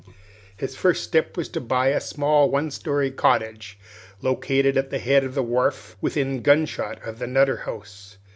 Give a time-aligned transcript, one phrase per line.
[0.57, 3.77] His first step was to buy a small one story cottage
[4.19, 8.17] located at the head of the wharf, within gun shot of the Nutter House.